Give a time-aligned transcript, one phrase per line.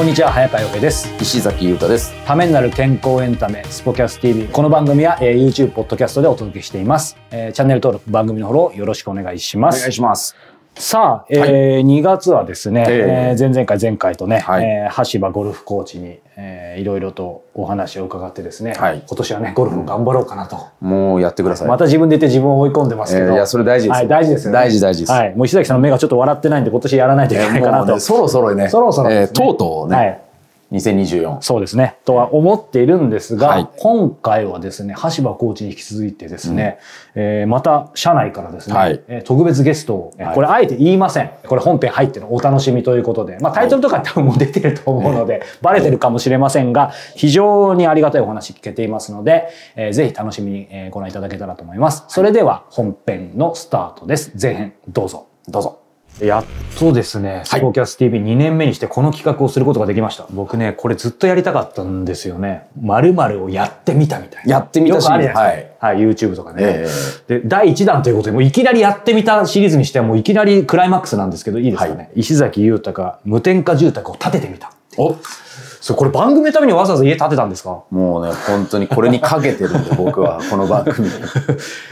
[0.00, 1.14] こんにちは早川洋平です。
[1.20, 2.14] 石崎裕太です。
[2.24, 9.76] ためになる健康エンタメスポキャス TV この番組は、えー、YouTube ポッドキャストでお届けしています、えー、チャンネル登録番組のフォローよろしくお願いします。
[9.76, 10.34] お願いします
[10.80, 11.50] さあ、えーはい、
[11.82, 21.68] 2月はですね、えー、前々回前回とね、はい、えー、橋場ゴルフコーチに、えー、いろいろとお話を伺ってですね、はい、今年はねゴルフ頑張ろうかなと、もうやってください。
[21.68, 24.54] また自分で言って自分を追い込んでますけど、えー、いやそれ大事です、はい、大事ですよね。
[24.54, 28.68] 大事大事です、はい、もう石崎さんの目がちょっと笑ってないんで今年やらないといけないかなと、ね、そろそろね。
[28.70, 30.29] そろそろ、ね、えー、とうとうね、はい
[30.72, 31.96] 2024そうですね。
[32.04, 36.78] とは思っているんですが、はい、今回はですね橋場コーチに引き続いてですね、
[37.16, 41.30] うん、えー、また社内からですね、はい、え特別ゲストを、はい、これあえて言いません。
[41.46, 52.04] これ本編入ってのお楽しみということで、まあ、タイトルとか多分もう出てると思うので、はい、バレてるかもしれませんが非常にありがたいお話聞けていますので、えー、ぜひ楽しみにご覧いただけたらと思います。
[52.08, 54.32] それでは本編のスタートです。
[54.40, 55.26] 前編どうぞ。
[55.48, 55.79] どうぞ
[56.20, 56.44] やっ
[56.78, 60.26] とですね、スポキャス TV2 年目にしてこの企画をすることができました。
[60.30, 62.66] 僕ね、これずっとやりたかったんですよね。
[62.80, 64.50] 〇〇をやってみたみたいな。
[64.50, 65.26] やってみたし、はい、
[65.78, 71.94] はい、YouTube とかね、えー、で、第1弾ということで、もういきなりやってみたシリーズにしてはもういきなりクライマックスなんですけど、いいですかね。
[71.94, 74.72] はい、石崎裕太が無添加住宅を建ててみた。
[74.98, 75.16] お
[75.80, 77.82] そう、これ番組のためにわざわざ家建てたんですか？
[77.90, 81.08] もうね、本当にこれにかけてるんで、僕は、 この番組。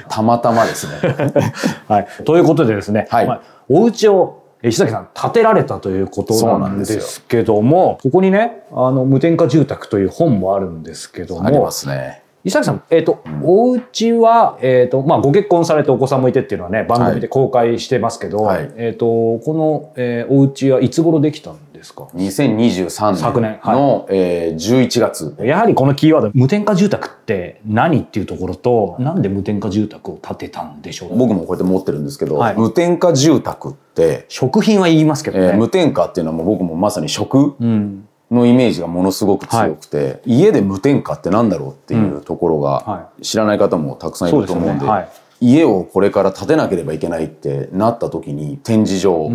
[0.09, 1.15] たまたまですね。
[1.89, 2.07] はい。
[2.25, 12.23] ということでですね、はい、まあ、お家を石崎さん建てられたということなんですけどもここにねあの無添加住宅という本もあるんですけどもありますね。
[12.45, 25.37] 石崎さん、えっ、ー、と、うん、お家は、えっ、ー、と、まあ、ご結婚されてお子さんもいてっていうのはね、番組で公開してますけど、はい、えっ、ー、と、この、えー、お家はいつ頃できたんですか？2023年昨年、はい、えー、11月。
[25.41, 31.17] やはりこのキーワード無添加住宅って何っていうところとなんで無添加住宅を建てたんでしょう？
[31.17, 38.05] 僕もこうやって持ってるんですけど、はい、無添加住宅って食品は言いますけどね、えー、無添加っていうのはもう僕もまさに食、うん。
[38.31, 45.09] のイメージがものすごく強くて、はい、家で無添加ってなんだろうっていうところが知らない方もたくさんいると思うんで、うんはい
[45.41, 49.31] 家をこれから建てなければいけないってなった時に展示場。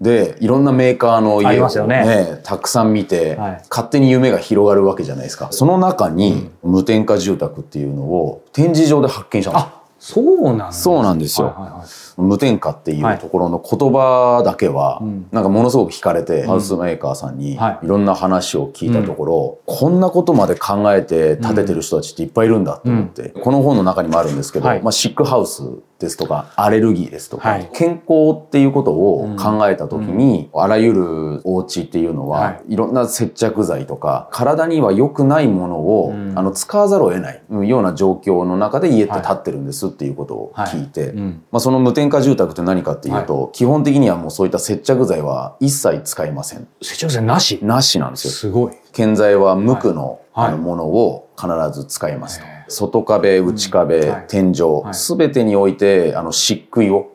[0.00, 5.48] でいろんなメーカーの家をね、ねたくさん見て、はい、勝手に夢が広がるわけじゃないですか。
[5.52, 9.75] その中に無添加住宅っていうのを展示場で発見したんです
[10.06, 10.22] そ
[10.52, 12.20] うなんそうなんですよ、はいはいはい。
[12.20, 15.02] 無添加っていうところの言葉だけは、
[15.32, 17.58] なんかものすごく惹かれて、ハウスメーカーさんにい。
[17.82, 25.62] ろんな話を聞いたところ、こんなことまで考えて建ててる人たちっていっぱいいるんだと思って、この本の中にもあるんですけど、まあ、シックハウス
[25.98, 46.68] ですとかアレルギーですとか、はい、健康っていうことを考えた時に、うん、あらゆるお家っていうのは、はい、いろんな接着剤とか体には良くないものを、うん、あの使わざるを得ないような状況の中で家って建ってるんですっていうことを聞いて、はいうん、まあ、その無添加住宅って何かっていうと、基本的にはもうそういった接着剤は一切使いません。
[46.82, 47.58] 接着剤なし？
[47.62, 48.32] なしなんですよ。
[48.32, 48.72] すごい。
[48.96, 51.48] 建材は無垢の,、あのものを必
[51.78, 52.46] ず使いますと。
[52.68, 57.12] 外壁内壁、天井、すべてにおいてあの漆喰を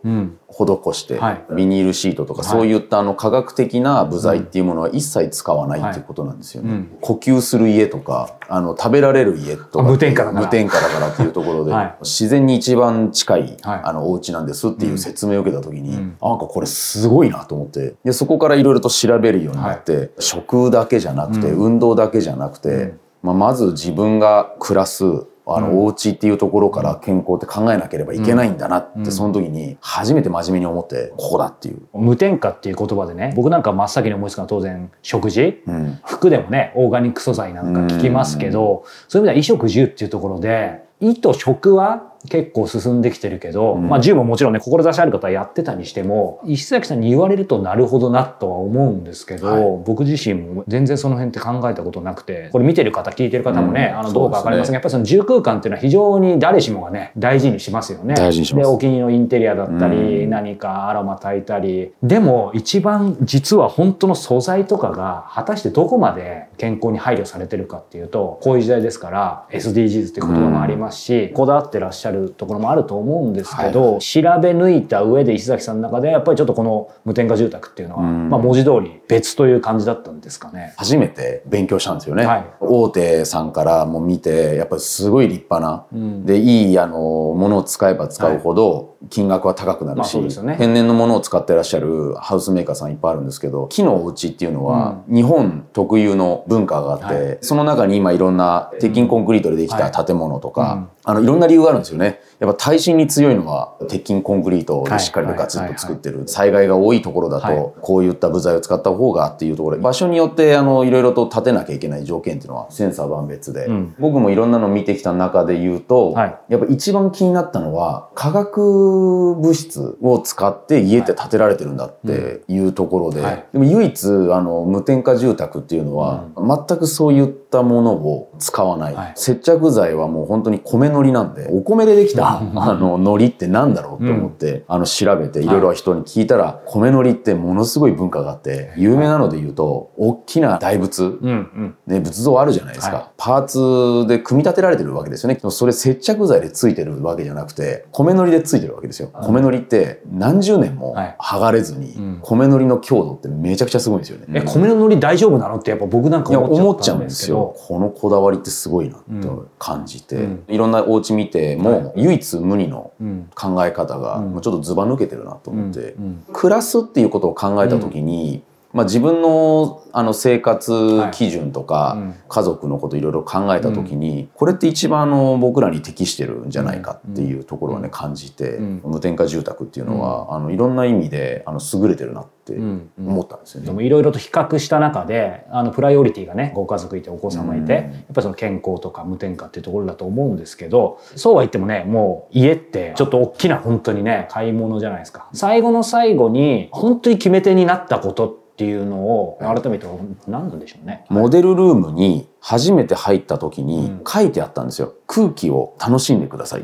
[0.51, 1.19] 施して、
[1.55, 6.01] ビニールシートとか、そういったあの科学的な部材っていうものは一切使わないってい。
[6.01, 6.87] うことなんですよね。
[6.99, 9.83] 呼吸する家とかあの食べられる家とか。
[9.83, 10.45] 無添加だから。
[10.45, 25.05] 無添加だからっていうところで、自然に一番近い、あのお家なんですっていう説明を受けた時に、なんかこれすごいなと思ってでそこからいろいろと調べるようになって、食だけじゃなくて、運動だけじゃなくて、まあ、まず自分が暮らす
[25.45, 31.81] あの、うん、お家っていうところから健康って考えなければいけないんだなって、その時に初めて真面目に思ってここだっていう。
[31.93, 57.91] 無添加っていう言葉でね僕なんか真っ先に思いつくのは当然食事、うん、服でもねオーガニック素材なんか聞きますけど、そういう意味では衣食住っていうところで衣と食は結構進んできてるけど、うん、まあ銃ももちろんね志ある方はやってたにしても石崎さんに言われるとなるほどなとは思うんですけど、はい、僕自身も全然その辺って考えたことなくてこれ見てる方聞いてる方もね、うん、あのどうか分かりませんが、ね、やっぱりその住空間っていうのは非常に誰しもがね大事にします。
[57.91, 58.15] よね。
[58.15, 61.91] 大事にしますでお気に入りのインテリアだったり、うん、何かアロマ焚いたり。
[62.01, 80.73] でも一番実は本当の素材とかが果たしてどこまで健康に配慮されてるかっていうとこういう時代ですから SDGs って言葉もありますし、こだわってらっしゃゃるところもあると思うんですけど、はい、調べ抜いた上で石崎さんの中でやっぱりちょっとこの無添加住宅っていうのは、まあ、文字通り別という感じだったんですかね。
[80.77, 82.25] 初めて勉強したんですよね。
[82.25, 102.21] はい、大手さんからも見てやっぱりすごい立派な、うん、でいいあのものを使えば使うほど、金額は高くなるし、まあね、天然のものを使ってらっしゃるハウスメーカーさんいっぱいあるんですけど木のお家っていうのは日本特有の文化があって、はい、その中に今いろんな鉄筋コンクリートでできた建物とか、はいうん、あのいろんな理由があるんですよね。
[102.39, 106.27] やっぱ耐震に強いのは鉄筋コンクリートでしっかりとガツッと作ってる。
[106.27, 109.77] 災害が多いところだとこういった部材を使った方がっていうところ。
[109.77, 142.95] で場所によってあのいろいろと建てなきゃいけない条件っていうのは千差万別で、うん、僕もいろんなの見てきた中で言うと、はい、やっぱ一番気になったのは化学物質を使って家って建てられてるんだっていうところで、はい、でも唯一あの無添加住宅っていうのは、全くそういったものを使わない、はい、接着剤はもう本当に米のりなんでお米でできた あの、海苔ってなんだろうと思って、うん、あの、調べて、いろいろ人に聞いたら、はい、米海苔ってものすごい文化があって、有名なので言うと、大きな大仏、うんうん、ね、仏像あるじゃないですか。
[142.95, 145.39] はい、パーツで組み立てられてるわけですよね。
[145.49, 149.09] それ接着剤でついてるわけじゃなくて、米海苔でついてるわけですよ。
[149.21, 154.25] 米海苔って何十年も剥がれずに、米海苔の強度ってめちゃくちゃすごいんですよね。
[154.33, 157.55] え、米の海苔大丈夫なのってやっぱ僕なんか思っちゃうんですよ。
[157.67, 159.27] このこだわりってすごいなって
[159.59, 162.91] 感じて、うん、いろんなお家見ても、唯一無二の
[163.35, 165.95] 考え方がもうちょっとずば抜けてるなと思って、
[166.33, 171.97] 暮らすっていうことを考えた時に、まあ、自分のあの生活基準とか
[172.29, 182.55] 家族のこといろいろ考えた時にこれって一番あの僕らに適してるんじゃないかっていうところはね感じて無添加住宅っていうのはあのいろんな意味であの優れてるなって
[182.97, 183.67] 思ったんですよね。
[183.67, 195.27] でもいろいろと比較した中であのプライオリティがねご家族いてお子様いてやっぱりその健康とか無添加っていうところだと思うんですけどそうは言ってもねもう家ってちょっと大きな本当にね買い物じゃないですか。
[195.33, 199.87] 最後の最後に本当に決め手になったことっていうのを改めて
[200.27, 201.03] 何なんでしょうね。
[201.09, 204.93] モデルルームに初めて入った時に書いてあったんですよ。
[205.07, 206.61] 空気を楽しんでください。
[206.61, 206.63] っ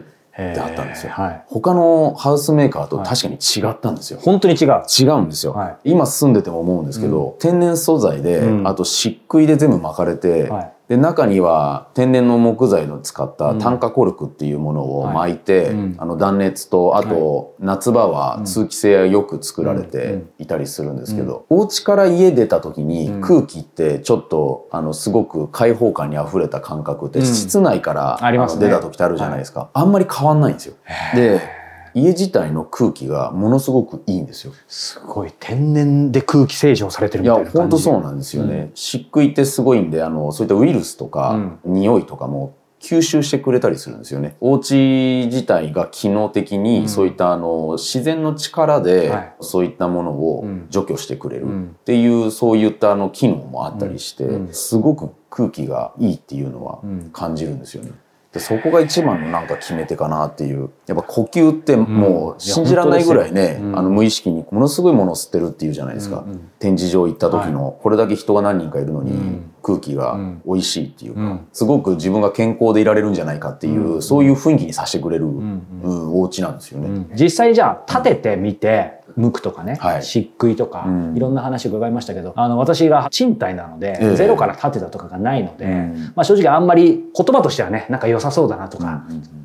[0.54, 4.84] てあったんですよ、はい、他のハウスメーカーと確かに違ったんですよ、はい、本当に違う。
[4.88, 10.52] 違うんですよ、はい、今住んでても思うんですけど、うん、天然素材で、うん、あと漆喰で全部巻かれて、
[10.88, 15.84] で中には天然の木材の使った炭化コルクっていうものを巻いて、うん。
[15.84, 28.20] はい、あの断熱とあと夏場は通気性がよく作られていたりするんですけど、うん、お家から家出た時に空気ってちょっとあのすごく開放感にあふれた感覚って室内から
[28.60, 30.76] 出た時ってあるじゃないですか、あんまり変わんないんですよ。
[31.16, 31.57] で
[31.98, 34.54] 家自体の空気がものすごくいいんですよ。
[34.68, 37.56] すごい天然で空気清浄されてるみたいな感じ。
[37.56, 38.72] いや本当そうなんですよね。
[38.76, 41.32] 漆喰ってすごいんであのそういったウイルスとか、
[41.66, 44.38] うん、匂いとかも吸収してくれたりするんですよね。
[44.40, 49.12] お家自体が機能的にそういったあの自然の力で
[49.42, 56.82] そういったものを除去してくれるっていうそういったあの機能もあったりしてすごく空気がいいっていうのは
[57.14, 57.92] 感じるんですよね。
[58.38, 60.70] でそこが一番のなんか決め手かなっていう。
[60.88, 77.06] やっぱ呼吸ってもう信じられないぐらいね、うん、あの無意識にものすごいものを吸ってるっていうじゃないですか、うんうん、展示場行った時のこれだけ人が何人かいるのに空気が美味しいっていうか、うん、すごく自分が健康でいられるんじゃないかっていう、うん、そういう雰囲気にさせてくれる、うんうん、お家なんですよね。
[77.14, 89.04] 実際じゃあ立ててみて無垢とかね、はい、漆喰とか、うん、いろんな話伺いましたけどあの私が賃貸なので、えー、ゼロから建てたとかがないので、うん、まあ、正直あんまり言葉としてはねなんか良さそうだなとか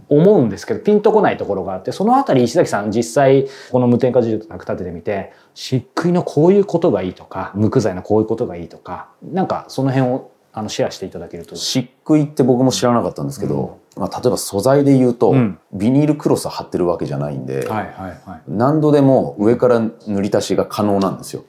[0.08, 11.56] 思うんですけど、ピンとこないところがあってそのあたり石崎さん実際この無添加住宅建ててみて漆喰のこういうことがいいとか無垢材のこういうことがいいとかなんかその辺をあのシェアしていただけると。
[11.56, 21.44] 漆喰って僕も知らなかったんですけど、うん、まあ、例えば素材で言うと、うん、ビニールクロス貼ってるわけじゃないんで、はいはいはい、何度でも上から塗り足しが可能なんですよ。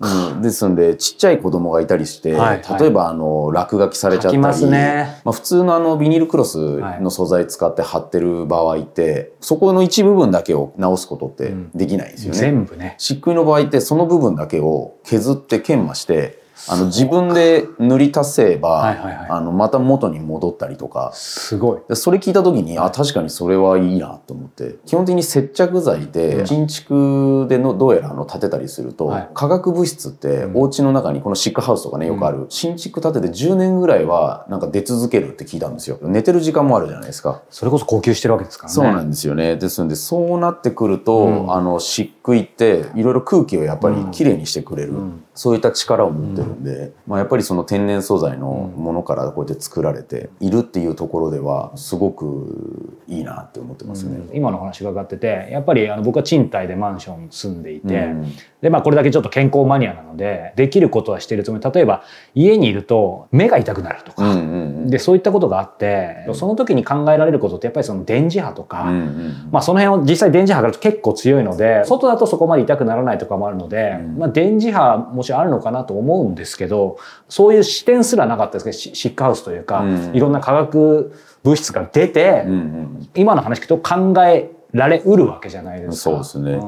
[0.00, 12.40] うん、ですんでちっちゃい子供がいたりして、はいはい、例えばあの落書きされちゃったりま、ね、まあ、普通のあのビニールクロスの素材使って貼ってる場合って、そこの一部分だけを直すことってできないですよね。
[12.40, 12.96] 全部ね。
[12.98, 21.10] 漆喰の場合ってその部分だけを削って研磨してあの自分で塗り足せば、はいはいはい、あのまた元に戻ったりとか。
[21.14, 21.96] すごい。
[21.96, 24.76] それ聞いた時にあ確かにそれはいいなと思って。
[24.86, 35.98] 基本的に接着剤で新築でのどうやらあの建てたりすると、はい、化学物質ってお家の中にこのシックハウスとかねよくある、うん、新築建てて10年ぐらいはなんか出続けるって聞いたんですよ。
[36.02, 37.42] 寝てる時間もあるじゃないですか。
[37.50, 38.74] それこそ呼吸してるわけですからね。
[38.74, 39.56] そうなんですよね。
[39.56, 54.16] ですのでそうなってくると、うん、あの漆喰っていろいろ空気をやっぱりきれいにしてくれる、うんそういった力を持ってるんで、うん、まあ、やっぱりその天然素材のものからこうやって作られているっていうところではすごくいいなって思ってますね。
[54.16, 81.12] うん、今の話伺っててやっぱりあの僕は賃貸でマンション住んでいて、うん、でまあこれだけちょっと健康マニアなのでできることはしてるつもり例えば家にいると目が痛くなるとか、うんうんうん、でそういったことがあってその時に考えられることってやっぱりその電磁波とか、うんうん、まあ、その辺を実際電磁波があると結構強いので外だとそこまで痛くならないとかもあるので、まあ、電磁波もしあるのかなと思うんですけどそういう視点すらなかったですけどシックハウスというか、いろんな化学
[81.42, 82.44] 物質が出て、
[83.14, 85.96] 今の話聞くと考えられうるわけじゃないですか。
[85.96, 86.58] そうですね。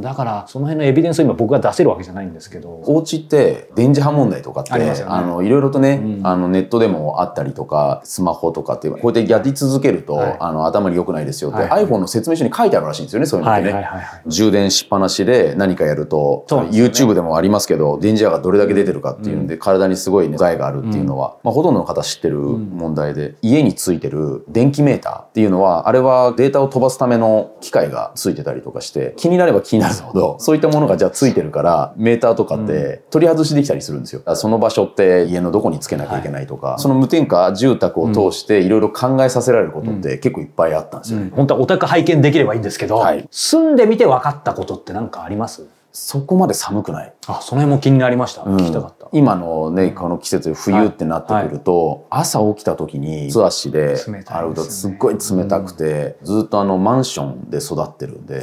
[0.00, 2.80] だからその辺のエビデンスを今僕が出せるわけじゃないんですけど。
[2.86, 13.64] お家って電磁波問題とかって、うん、あのいろいろとね、うん、あのネットでもあったりとかスマホとかってこうやってやり続けると、はい、あの頭に良くないですよって、はい、iPhone の説明書に書いてあるらしいんですよねそういうのって。
[13.64, 34.22] ね、はいはいはいはい、充電しっぱなしで何かやると、ね、YouTube でもありますけど電磁波がどれだけ出てるかっていうんで、うん、体にすごい、ね、害があるっていうのは、まあ、ほとんどの方知ってる問題で、家についてる電気メーターっていうのはあれはデータを飛ばすための機械がついてたりとかして、気になれば気になるほど、そういったものがじゃあついてるから、メーターとかって取り外しできたりするんですよ。
[34.36, 41.26] その場所って家のどこにつけなきゃいけないとか、はい、その無添加住宅を通していろいろ考えさせられることって結構いっぱいあったんですよね。
[41.26, 45.66] うん、本当はお宅拝見できればいいんですけど、はい、住んでみて分かったことって何かあります？
[45.92, 47.12] そこまで寒くない。
[47.26, 48.42] あ、その辺も気になりました。
[48.42, 48.99] 聞きたかった。
[49.12, 58.42] 今のね、この季節、冬ってなってくると、朝起きた時に素足で歩くとすっごい冷たくて、ずっとあのマンションで育ってるんで、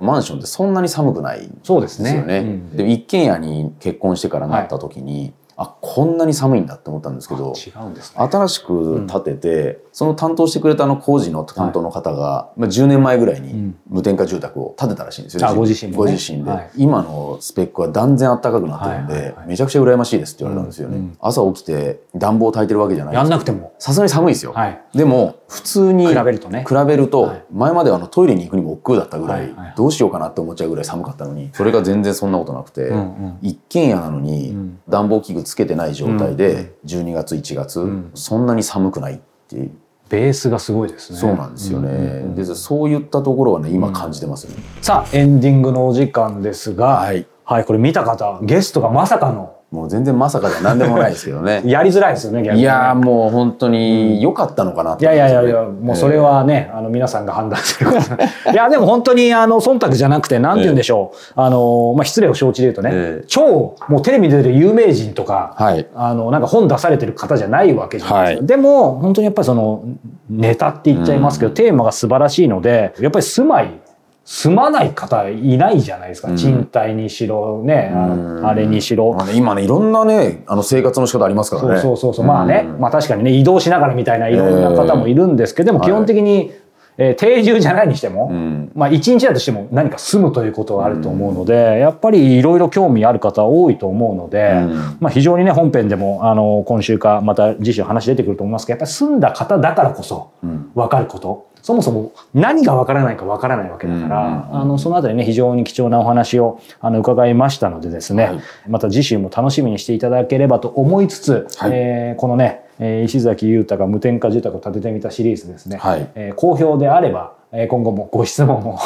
[0.00, 1.62] マンションってそんなに寒くないんですよね。
[1.64, 2.62] そうですね。
[2.74, 21.02] で、一軒家に結婚してからなった時に、あこんなに寒いんだって思ったんですけど違うんです、ね、新しく建てて、うん、その担当してくれたあの工事の担当の方が、はい、まあ、10年前ぐらいに無添加住宅を建てたらしいんですよ、ね、ご自身ご自身で、はい、今のスペックは断然暖かくなってるんで、はいはいはい、めちゃくちゃ羨ましいですって言われたんですよね、うん。
[21.04, 23.14] うん、朝起きて暖房焚いてるわけじゃない。
[23.14, 23.74] やんなくても。
[23.78, 26.66] さすがに寒いですよ、はい、でも普通に比べるとね。
[26.68, 39.70] 比べると、前まではあのトイレに行くにも億劫だったぐらい、どうしようかなって思っちゃうぐらい寒かったのにそれが全然そんなことなくて、うんうん、一軒家なのに暖房器具つけてない状態で12月1月、そんなに寒くないっていう。
[40.08, 41.18] ベースがすごいですね。
[41.18, 41.88] そうなんですよね。
[41.88, 51.60] うんうんうん、でそういったところはね今感じてますね、うん、さあエンディングのお時間ですが、はい、はい、これ見た方ゲストがまさかのもう全然まさかでは何でもないですけどね。
[51.66, 58.54] やりづらいですよね、逆に、ね、いやもう本当に良かったのかな、うん、いやいやいやいや、もうそれはね、あの皆さんが判断するい。
[58.54, 61.16] や、でも本当にあの、忖度じゃなくて、なんて言うんでしょう。
[61.36, 68.40] えー、あの、まあ、失礼を承知で言うとね、えー、超、もうテレビで出てる有名人とか、はい、あの、なんか本出されてる方じゃないわけじゃないですか。
[68.40, 69.82] はい、でも、本当にやっぱりその、
[70.30, 73.80] ネタって言っちゃいますけど、うん、テーマが素晴らしいので、やっぱり住まい、
[74.26, 76.28] 住まない方いないじゃないですか。
[76.28, 79.14] うん、賃貸にしろ、ね、ああれにしろ。
[79.14, 81.80] まあね、今ね、いろんなね、あの生活の仕方ありますからね。
[81.80, 82.26] そうそうそう。
[82.26, 86.50] まあね、まあ確かにね、移動しながらみたいないろんな方もいるんですけど、でも基本的に、
[86.98, 100.32] えー、定住じゃないにしても、うん、まあ一日だとしても何か住むということはあると思うので、うん、やっぱりいろいろ興味ある方多いと思うので、うん、まあ非常にね本編でもあの今週かまた次週話出てくると思いますけどやっぱり住んだ方だからこそ
[100.74, 112.62] 分かること、そもそも何がわからないかわからないわけだから、あのそのあたりね非常に貴重なお話をあの伺いましたのでですね、はい、また次週も楽しみにしていただければと思いつつ、はい、えー、このね
[113.04, 118.78] 石崎裕太が無添加住宅を建ててみたシリーズですね、はい、えー、好評であれば今後もご質問も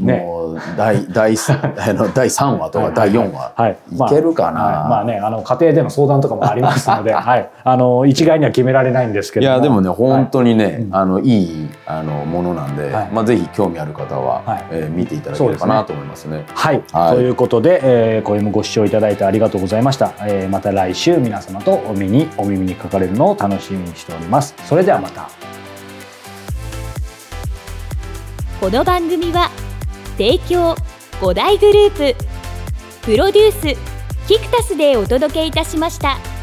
[0.00, 16.44] ね、もう第 第あの第3話とか第4話、はい、いけるかな、まあ、まあねあの家庭での相談とかもありますので、 はい、あの一概には決められないんですけどいやでもね本当にね、はい、あのいいあのものなんで、はい、まあぜひ興味ある方は、はい、えー、見ていただければなと思いますね。
[16.54, 20.12] はい、はい、ということで、えー、今夜もご視聴いただいてありがとうございました。
[20.22, 24.54] えー、また来週皆様とお耳にお耳にかかれるのを楽しみにしております。
[24.64, 25.45] それではまた。
[28.66, 29.48] この番組は
[30.18, 30.74] 提供
[31.20, 32.16] 5大グループ
[33.02, 36.35] プロデュースキクタスでお届けいたしました。